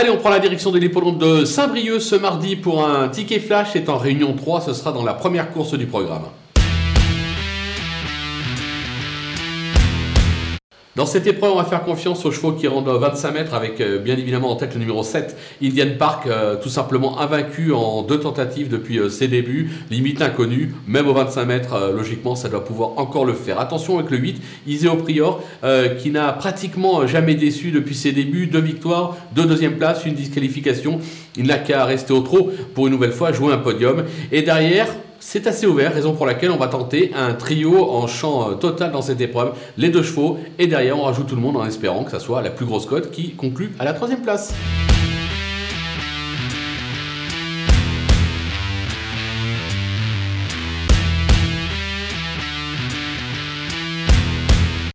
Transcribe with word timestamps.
Allez, 0.00 0.08
on 0.08 0.16
prend 0.16 0.30
la 0.30 0.38
direction 0.38 0.70
de 0.70 0.78
l'hippodrome 0.78 1.18
de 1.18 1.44
Saint-Brieuc 1.44 2.00
ce 2.00 2.16
mardi 2.16 2.56
pour 2.56 2.86
un 2.86 3.10
ticket 3.10 3.38
flash. 3.38 3.68
C'est 3.74 3.90
en 3.90 3.98
réunion 3.98 4.32
3, 4.32 4.62
ce 4.62 4.72
sera 4.72 4.92
dans 4.92 5.04
la 5.04 5.12
première 5.12 5.52
course 5.52 5.74
du 5.74 5.84
programme. 5.84 6.22
Dans 10.96 11.06
cette 11.06 11.28
épreuve, 11.28 11.52
on 11.52 11.56
va 11.56 11.64
faire 11.64 11.84
confiance 11.84 12.26
aux 12.26 12.32
chevaux 12.32 12.50
qui 12.50 12.66
rendent 12.66 12.88
25 12.88 13.30
mètres 13.30 13.54
avec 13.54 13.80
euh, 13.80 14.00
bien 14.00 14.16
évidemment 14.16 14.50
en 14.50 14.56
tête 14.56 14.74
le 14.74 14.80
numéro 14.80 15.04
7, 15.04 15.36
Indian 15.62 15.86
Park, 15.96 16.26
euh, 16.26 16.56
tout 16.60 16.68
simplement 16.68 17.20
invaincu 17.20 17.72
en 17.72 18.02
deux 18.02 18.18
tentatives 18.18 18.68
depuis 18.68 18.98
euh, 18.98 19.08
ses 19.08 19.28
débuts, 19.28 19.70
limite 19.92 20.20
inconnue, 20.20 20.74
même 20.88 21.06
aux 21.06 21.14
25 21.14 21.44
mètres, 21.44 21.92
logiquement 21.96 22.34
ça 22.34 22.48
doit 22.48 22.64
pouvoir 22.64 22.98
encore 22.98 23.24
le 23.24 23.34
faire. 23.34 23.60
Attention 23.60 24.00
avec 24.00 24.10
le 24.10 24.18
8, 24.18 24.42
Iseo 24.66 24.96
Prior, 24.96 25.40
qui 26.00 26.10
n'a 26.10 26.32
pratiquement 26.32 27.06
jamais 27.06 27.36
déçu 27.36 27.70
depuis 27.70 27.94
ses 27.94 28.10
débuts, 28.10 28.48
deux 28.48 28.60
victoires, 28.60 29.16
deux 29.32 29.44
deuxième 29.44 29.76
places, 29.76 30.04
une 30.04 30.14
disqualification, 30.14 30.98
il 31.36 31.46
n'a 31.46 31.58
qu'à 31.58 31.84
rester 31.84 32.12
au 32.12 32.20
trot 32.20 32.50
pour 32.74 32.88
une 32.88 32.92
nouvelle 32.92 33.12
fois 33.12 33.32
jouer 33.32 33.52
un 33.52 33.58
podium. 33.58 34.04
Et 34.32 34.42
derrière, 34.42 34.88
c'est 35.20 35.46
assez 35.46 35.66
ouvert, 35.66 35.94
raison 35.94 36.14
pour 36.14 36.26
laquelle 36.26 36.50
on 36.50 36.56
va 36.56 36.66
tenter 36.66 37.12
un 37.14 37.34
trio 37.34 37.90
en 37.90 38.06
champ 38.06 38.50
euh, 38.50 38.54
total 38.54 38.90
dans 38.90 39.02
cette 39.02 39.20
épreuve, 39.20 39.52
les 39.76 39.90
deux 39.90 40.02
chevaux, 40.02 40.38
et 40.58 40.66
derrière 40.66 40.98
on 40.98 41.02
rajoute 41.02 41.28
tout 41.28 41.36
le 41.36 41.42
monde 41.42 41.56
en 41.56 41.66
espérant 41.66 42.04
que 42.04 42.10
ça 42.10 42.18
soit 42.18 42.42
la 42.42 42.50
plus 42.50 42.66
grosse 42.66 42.86
cote 42.86 43.10
qui 43.10 43.34
conclut 43.34 43.72
à 43.78 43.84
la 43.84 43.92
troisième 43.92 44.22
place. 44.22 44.54